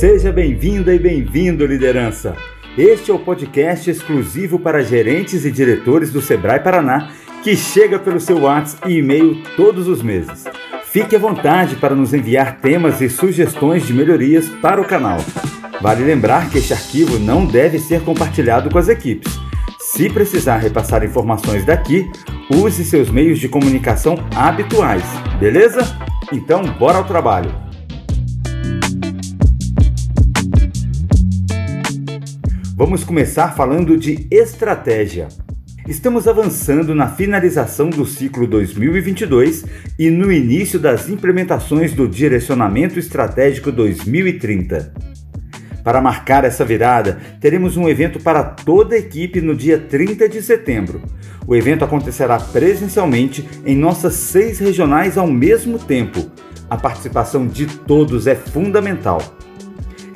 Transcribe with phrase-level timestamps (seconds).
[0.00, 2.34] Seja bem-vinda e bem-vindo, liderança!
[2.78, 7.10] Este é o podcast exclusivo para gerentes e diretores do Sebrae Paraná
[7.44, 10.44] que chega pelo seu WhatsApp e e-mail todos os meses.
[10.84, 15.18] Fique à vontade para nos enviar temas e sugestões de melhorias para o canal.
[15.82, 19.38] Vale lembrar que este arquivo não deve ser compartilhado com as equipes.
[19.80, 22.10] Se precisar repassar informações daqui,
[22.50, 25.04] use seus meios de comunicação habituais,
[25.38, 25.80] beleza?
[26.32, 27.69] Então, bora ao trabalho!
[32.80, 35.28] Vamos começar falando de estratégia.
[35.86, 39.66] Estamos avançando na finalização do ciclo 2022
[39.98, 44.94] e no início das implementações do Direcionamento Estratégico 2030.
[45.84, 50.40] Para marcar essa virada, teremos um evento para toda a equipe no dia 30 de
[50.40, 51.02] setembro.
[51.46, 56.30] O evento acontecerá presencialmente em nossas seis regionais ao mesmo tempo.
[56.70, 59.20] A participação de todos é fundamental.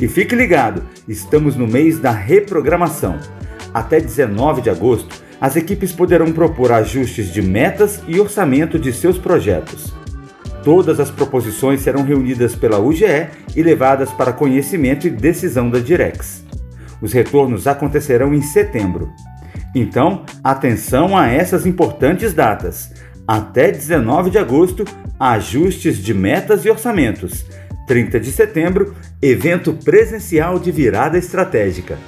[0.00, 3.18] E fique ligado, estamos no mês da reprogramação.
[3.72, 9.18] Até 19 de agosto, as equipes poderão propor ajustes de metas e orçamento de seus
[9.18, 9.92] projetos.
[10.62, 16.42] Todas as proposições serão reunidas pela UGE e levadas para conhecimento e decisão da Direx.
[17.02, 19.10] Os retornos acontecerão em setembro.
[19.74, 22.92] Então, atenção a essas importantes datas.
[23.26, 24.84] Até 19 de agosto,
[25.20, 27.44] ajustes de metas e orçamentos.
[27.86, 31.98] 30 de setembro, evento presencial de virada estratégica.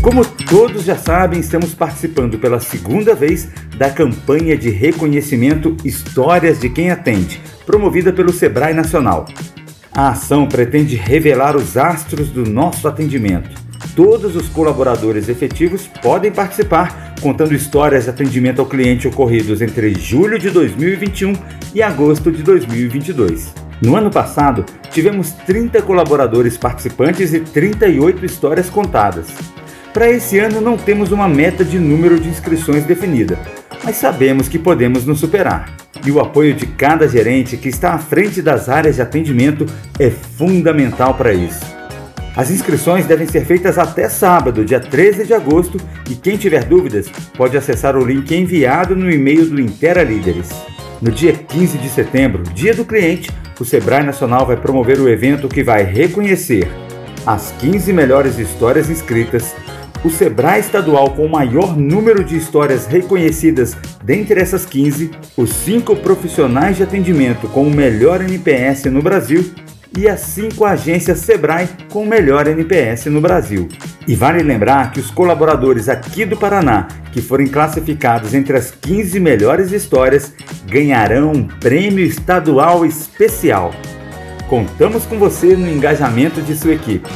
[0.00, 6.68] Como todos já sabem, estamos participando pela segunda vez da campanha de reconhecimento Histórias de
[6.68, 9.26] Quem Atende, promovida pelo Sebrae Nacional.
[9.90, 13.48] A ação pretende revelar os astros do nosso atendimento.
[13.96, 20.38] Todos os colaboradores efetivos podem participar contando histórias de atendimento ao cliente ocorridos entre julho
[20.38, 21.32] de 2021
[21.74, 23.50] e agosto de 2022.
[23.80, 29.28] No ano passado, tivemos 30 colaboradores participantes e 38 histórias contadas.
[29.90, 33.38] Para esse ano, não temos uma meta de número de inscrições definida,
[33.82, 35.74] mas sabemos que podemos nos superar.
[36.04, 39.64] E o apoio de cada gerente que está à frente das áreas de atendimento
[39.98, 41.73] é fundamental para isso.
[42.36, 45.78] As inscrições devem ser feitas até sábado, dia 13 de agosto,
[46.10, 47.06] e quem tiver dúvidas
[47.36, 50.50] pode acessar o link enviado no e-mail do Intera Líderes.
[51.00, 53.30] No dia 15 de setembro, dia do cliente,
[53.60, 56.68] o Sebrae Nacional vai promover o evento que vai reconhecer
[57.24, 59.54] as 15 melhores histórias inscritas,
[60.04, 65.96] o Sebrae estadual com o maior número de histórias reconhecidas dentre essas 15, os 5
[65.96, 69.54] profissionais de atendimento com o melhor NPS no Brasil
[69.96, 73.68] e as cinco agências Sebrae com o melhor NPS no Brasil.
[74.06, 79.20] E vale lembrar que os colaboradores aqui do Paraná que forem classificados entre as 15
[79.20, 80.34] melhores histórias
[80.66, 83.72] ganharão um prêmio estadual especial.
[84.48, 87.08] Contamos com você no engajamento de sua equipe.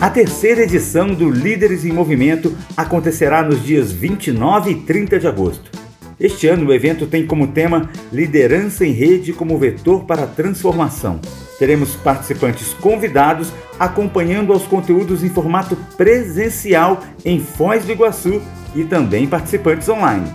[0.00, 5.73] A terceira edição do Líderes em Movimento acontecerá nos dias 29 e 30 de agosto.
[6.18, 11.20] Este ano o evento tem como tema Liderança em Rede como Vetor para a Transformação.
[11.58, 18.40] Teremos participantes convidados acompanhando aos conteúdos em formato presencial em Foz do Iguaçu
[18.74, 20.30] e também participantes online.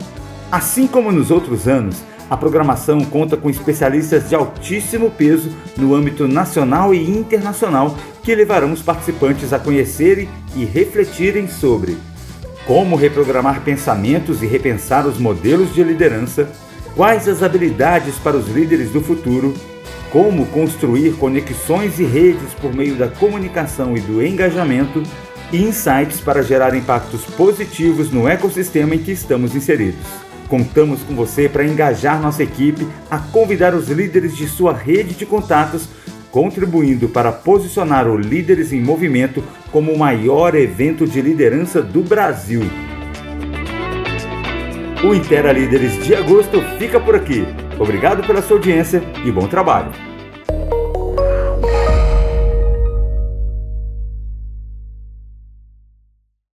[0.51, 6.28] Assim como nos outros anos, a programação conta com especialistas de altíssimo peso no âmbito
[6.28, 11.97] nacional e internacional que levarão os participantes a conhecerem e refletirem sobre
[12.69, 16.52] como reprogramar pensamentos e repensar os modelos de liderança,
[16.96, 19.56] quais as habilidades para os líderes do futuro,
[20.12, 25.02] como construir conexões e redes por meio da comunicação e do engajamento,
[25.52, 30.06] e insights para gerar impactos positivos no ecossistema em que estamos inseridos.
[30.47, 35.25] Contamos com você para engajar nossa equipe a convidar os líderes de sua rede de
[35.25, 35.90] contatos
[36.31, 42.62] contribuindo para posicionar o Líderes em Movimento como o maior evento de liderança do Brasil.
[45.04, 47.45] O Intera Líderes de agosto fica por aqui.
[47.80, 50.08] Obrigado pela sua audiência e bom trabalho!